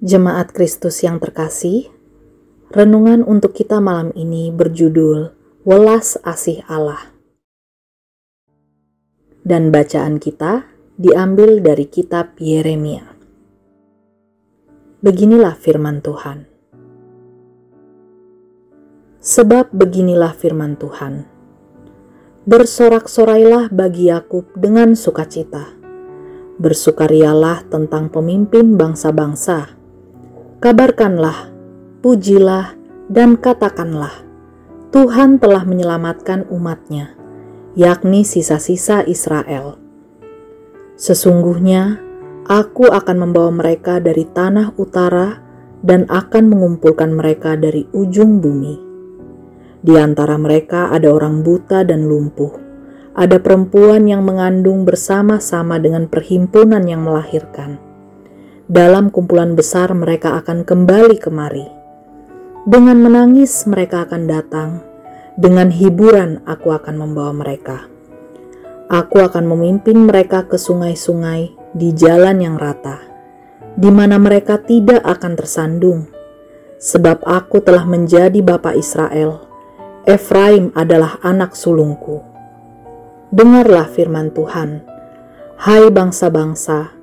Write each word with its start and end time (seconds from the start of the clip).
Jemaat 0.00 0.56
Kristus 0.56 1.04
yang 1.04 1.20
terkasih, 1.20 1.92
renungan 2.72 3.20
untuk 3.20 3.52
kita 3.52 3.84
malam 3.84 4.16
ini 4.16 4.48
berjudul 4.48 5.36
Welas 5.68 6.16
Asih 6.24 6.64
Allah. 6.72 7.12
Dan 9.44 9.68
bacaan 9.68 10.16
kita 10.16 10.64
diambil 10.96 11.60
dari 11.60 11.84
kitab 11.84 12.32
Yeremia. 12.40 13.12
Beginilah 15.04 15.52
firman 15.60 16.00
Tuhan. 16.00 16.48
Sebab 19.20 19.68
beginilah 19.76 20.32
firman 20.32 20.80
Tuhan. 20.80 21.28
Bersorak-sorailah 22.48 23.68
bagi 23.68 24.08
Yakub 24.08 24.48
dengan 24.56 24.96
sukacita. 24.96 25.76
Bersukarialah 26.56 27.68
tentang 27.68 28.08
pemimpin 28.08 28.80
bangsa-bangsa 28.80 29.79
kabarkanlah, 30.60 31.48
pujilah, 32.04 32.76
dan 33.08 33.40
katakanlah, 33.40 34.12
Tuhan 34.92 35.40
telah 35.40 35.64
menyelamatkan 35.64 36.44
umatnya, 36.52 37.16
yakni 37.72 38.28
sisa-sisa 38.28 39.00
Israel. 39.08 39.80
Sesungguhnya, 41.00 42.04
aku 42.44 42.92
akan 42.92 43.16
membawa 43.24 43.48
mereka 43.48 44.04
dari 44.04 44.28
tanah 44.28 44.76
utara 44.76 45.40
dan 45.80 46.04
akan 46.12 46.52
mengumpulkan 46.52 47.08
mereka 47.08 47.56
dari 47.56 47.88
ujung 47.96 48.44
bumi. 48.44 48.76
Di 49.80 49.96
antara 49.96 50.36
mereka 50.36 50.92
ada 50.92 51.08
orang 51.08 51.40
buta 51.40 51.88
dan 51.88 52.04
lumpuh, 52.04 52.52
ada 53.16 53.40
perempuan 53.40 54.04
yang 54.04 54.28
mengandung 54.28 54.84
bersama-sama 54.84 55.80
dengan 55.80 56.04
perhimpunan 56.04 56.84
yang 56.84 57.00
melahirkan 57.00 57.89
dalam 58.70 59.10
kumpulan 59.10 59.58
besar 59.58 59.90
mereka 59.98 60.38
akan 60.38 60.62
kembali 60.62 61.18
kemari. 61.18 61.66
Dengan 62.70 63.02
menangis 63.02 63.66
mereka 63.66 64.06
akan 64.06 64.30
datang, 64.30 64.70
dengan 65.34 65.74
hiburan 65.74 66.38
aku 66.46 66.70
akan 66.70 66.94
membawa 66.94 67.34
mereka. 67.34 67.90
Aku 68.86 69.26
akan 69.26 69.50
memimpin 69.50 70.06
mereka 70.06 70.46
ke 70.46 70.54
sungai-sungai 70.54 71.50
di 71.74 71.90
jalan 71.98 72.38
yang 72.38 72.54
rata, 72.62 73.02
di 73.74 73.90
mana 73.90 74.22
mereka 74.22 74.62
tidak 74.62 75.02
akan 75.02 75.34
tersandung. 75.34 76.00
Sebab 76.78 77.26
aku 77.26 77.58
telah 77.66 77.82
menjadi 77.82 78.38
Bapak 78.38 78.78
Israel, 78.78 79.50
Efraim 80.06 80.70
adalah 80.78 81.18
anak 81.26 81.58
sulungku. 81.58 82.22
Dengarlah 83.34 83.90
firman 83.90 84.30
Tuhan, 84.30 84.86
hai 85.58 85.90
bangsa-bangsa, 85.90 86.99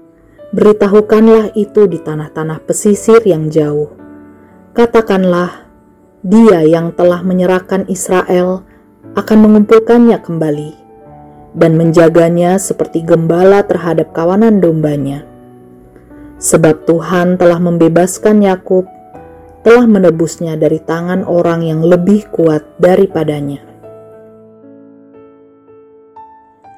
beritahukanlah 0.57 1.53
itu 1.53 1.85
di 1.85 2.01
tanah-tanah 2.01 2.65
pesisir 2.65 3.21
yang 3.29 3.53
jauh. 3.53 3.93
Katakanlah, 4.73 5.69
dia 6.25 6.65
yang 6.65 6.97
telah 6.97 7.21
menyerahkan 7.21 7.85
Israel 7.85 8.65
akan 9.13 9.37
mengumpulkannya 9.45 10.17
kembali 10.17 10.71
dan 11.53 11.77
menjaganya 11.77 12.57
seperti 12.57 13.05
gembala 13.05 13.61
terhadap 13.69 14.17
kawanan 14.17 14.57
dombanya. 14.57 15.29
Sebab 16.41 16.89
Tuhan 16.89 17.37
telah 17.37 17.61
membebaskan 17.61 18.41
Yakub, 18.41 18.89
telah 19.61 19.85
menebusnya 19.85 20.57
dari 20.57 20.81
tangan 20.81 21.21
orang 21.21 21.69
yang 21.69 21.85
lebih 21.85 22.33
kuat 22.33 22.65
daripadanya. 22.81 23.61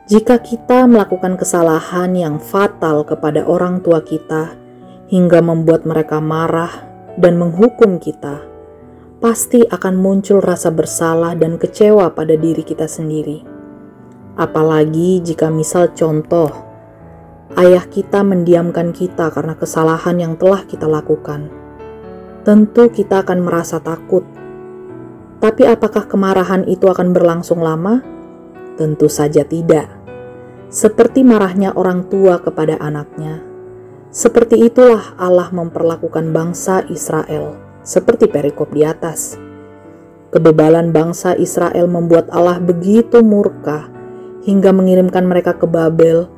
Jika 0.09 0.41
kita 0.41 0.89
melakukan 0.89 1.38
kesalahan 1.38 2.17
yang 2.17 2.41
fatal 2.41 3.05
kepada 3.05 3.45
orang 3.45 3.77
tua 3.85 4.01
kita 4.01 4.57
hingga 5.06 5.38
membuat 5.38 5.85
mereka 5.85 6.17
marah 6.17 6.73
dan 7.13 7.38
menghukum 7.38 8.01
kita, 8.01 8.41
pasti 9.22 9.61
akan 9.69 10.01
muncul 10.01 10.41
rasa 10.41 10.73
bersalah 10.73 11.38
dan 11.38 11.61
kecewa 11.61 12.09
pada 12.17 12.34
diri 12.34 12.66
kita 12.66 12.89
sendiri. 12.89 13.45
Apalagi 14.34 15.22
jika 15.22 15.53
misal 15.53 15.94
contoh, 15.94 16.50
ayah 17.53 17.85
kita 17.85 18.25
mendiamkan 18.25 18.89
kita 18.89 19.29
karena 19.29 19.53
kesalahan 19.61 20.17
yang 20.17 20.34
telah 20.41 20.66
kita 20.66 20.89
lakukan. 20.89 21.53
Tentu 22.41 22.89
kita 22.89 23.22
akan 23.22 23.45
merasa 23.45 23.78
takut. 23.78 24.25
Tapi 25.38 25.69
apakah 25.69 26.09
kemarahan 26.09 26.66
itu 26.66 26.89
akan 26.89 27.13
berlangsung 27.13 27.61
lama? 27.61 28.01
Tentu 28.73 29.05
saja 29.11 29.44
tidak 29.44 29.98
seperti 30.69 31.25
marahnya 31.25 31.74
orang 31.74 32.06
tua 32.13 32.38
kepada 32.38 32.78
anaknya. 32.78 33.41
Seperti 34.13 34.62
itulah 34.69 35.18
Allah 35.18 35.50
memperlakukan 35.50 36.30
bangsa 36.30 36.85
Israel, 36.94 37.57
seperti 37.81 38.30
perikop 38.30 38.69
di 38.69 38.85
atas. 38.85 39.38
Kebebalan 40.29 40.94
bangsa 40.94 41.34
Israel 41.34 41.90
membuat 41.90 42.29
Allah 42.29 42.62
begitu 42.62 43.25
murka 43.25 43.90
hingga 44.46 44.69
mengirimkan 44.69 45.25
mereka 45.25 45.58
ke 45.58 45.66
Babel 45.66 46.29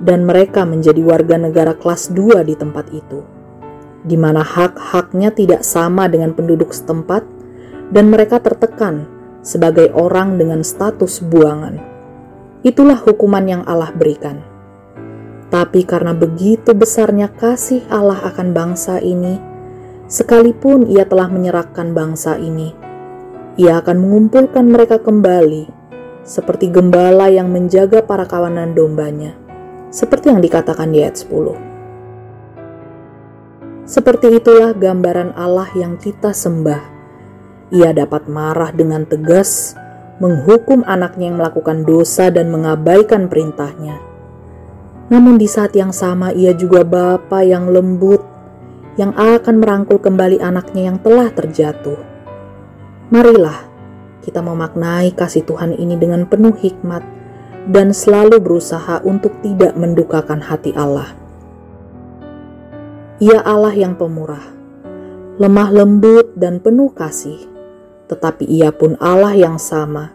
dan 0.00 0.24
mereka 0.24 0.64
menjadi 0.64 1.04
warga 1.04 1.36
negara 1.36 1.76
kelas 1.76 2.08
2 2.16 2.40
di 2.48 2.56
tempat 2.56 2.88
itu, 2.96 3.20
di 4.08 4.16
mana 4.16 4.40
hak-haknya 4.40 5.36
tidak 5.36 5.60
sama 5.68 6.08
dengan 6.08 6.32
penduduk 6.32 6.72
setempat 6.72 7.28
dan 7.92 8.08
mereka 8.08 8.40
tertekan 8.40 9.04
sebagai 9.44 9.92
orang 9.92 10.40
dengan 10.40 10.64
status 10.64 11.20
buangan. 11.20 11.89
Itulah 12.60 13.00
hukuman 13.00 13.44
yang 13.48 13.62
Allah 13.64 13.88
berikan. 13.88 14.44
Tapi 15.48 15.82
karena 15.88 16.12
begitu 16.12 16.76
besarnya 16.76 17.32
kasih 17.32 17.82
Allah 17.88 18.20
akan 18.28 18.52
bangsa 18.52 19.00
ini, 19.00 19.40
sekalipun 20.06 20.86
Ia 20.86 21.08
telah 21.08 21.32
menyerahkan 21.32 21.96
bangsa 21.96 22.36
ini, 22.36 22.76
Ia 23.56 23.80
akan 23.80 23.96
mengumpulkan 23.98 24.68
mereka 24.68 25.00
kembali, 25.00 25.72
seperti 26.20 26.68
gembala 26.68 27.32
yang 27.32 27.48
menjaga 27.48 28.04
para 28.04 28.28
kawanan 28.28 28.76
dombanya, 28.76 29.34
seperti 29.88 30.28
yang 30.28 30.44
dikatakan 30.44 30.92
di 30.92 31.00
ayat 31.00 31.16
10. 31.16 31.70
Seperti 33.88 34.38
itulah 34.38 34.70
gambaran 34.76 35.34
Allah 35.34 35.66
yang 35.74 35.98
kita 35.98 36.30
sembah. 36.30 37.00
Ia 37.74 37.90
dapat 37.90 38.30
marah 38.30 38.70
dengan 38.70 39.02
tegas 39.02 39.74
menghukum 40.20 40.84
anaknya 40.84 41.32
yang 41.32 41.40
melakukan 41.40 41.82
dosa 41.88 42.28
dan 42.28 42.52
mengabaikan 42.52 43.26
perintahnya. 43.26 43.98
Namun 45.10 45.40
di 45.40 45.48
saat 45.50 45.74
yang 45.74 45.90
sama 45.90 46.30
ia 46.30 46.54
juga 46.54 46.86
Bapa 46.86 47.42
yang 47.42 47.72
lembut, 47.72 48.22
yang 48.94 49.16
akan 49.16 49.58
merangkul 49.58 49.98
kembali 49.98 50.38
anaknya 50.38 50.92
yang 50.92 51.00
telah 51.02 51.32
terjatuh. 51.32 51.98
Marilah 53.10 53.66
kita 54.22 54.44
memaknai 54.44 55.16
kasih 55.16 55.42
Tuhan 55.42 55.74
ini 55.74 55.98
dengan 55.98 56.28
penuh 56.28 56.54
hikmat 56.54 57.02
dan 57.72 57.90
selalu 57.90 58.38
berusaha 58.38 59.02
untuk 59.02 59.34
tidak 59.42 59.74
mendukakan 59.74 60.44
hati 60.44 60.76
Allah. 60.76 61.16
Ia 63.18 63.42
Allah 63.42 63.74
yang 63.74 63.98
pemurah, 63.98 64.44
lemah 65.42 65.68
lembut 65.74 66.36
dan 66.38 66.62
penuh 66.62 66.92
kasih 66.94 67.49
tetapi 68.10 68.42
ia 68.42 68.74
pun 68.74 68.98
Allah 68.98 69.38
yang 69.38 69.54
sama, 69.54 70.10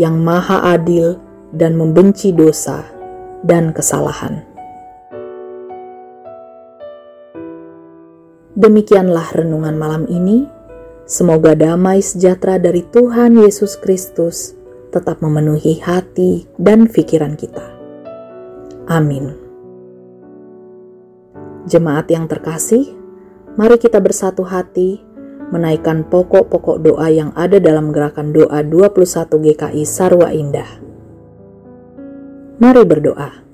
yang 0.00 0.16
maha 0.24 0.72
adil 0.72 1.20
dan 1.52 1.76
membenci 1.76 2.32
dosa 2.32 2.88
dan 3.44 3.76
kesalahan. 3.76 4.40
Demikianlah 8.56 9.36
renungan 9.36 9.76
malam 9.76 10.08
ini. 10.08 10.48
Semoga 11.06 11.54
damai 11.54 12.02
sejahtera 12.02 12.58
dari 12.58 12.82
Tuhan 12.82 13.38
Yesus 13.38 13.78
Kristus 13.78 14.58
tetap 14.90 15.22
memenuhi 15.22 15.78
hati 15.78 16.50
dan 16.58 16.90
pikiran 16.90 17.38
kita. 17.38 17.62
Amin. 18.90 19.36
Jemaat 21.70 22.10
yang 22.10 22.26
terkasih, 22.26 22.90
mari 23.54 23.78
kita 23.78 24.02
bersatu 24.02 24.42
hati 24.42 25.05
menaikkan 25.54 26.02
pokok-pokok 26.06 26.82
doa 26.82 27.06
yang 27.08 27.30
ada 27.38 27.62
dalam 27.62 27.94
gerakan 27.94 28.34
doa 28.34 28.60
21 28.66 29.30
GKI 29.30 29.82
Sarwa 29.86 30.34
Indah. 30.34 30.70
Mari 32.56 32.82
berdoa. 32.88 33.45